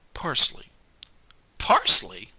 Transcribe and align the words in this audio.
"Parsley." 0.15 0.71
"Parsley!" 1.59 2.27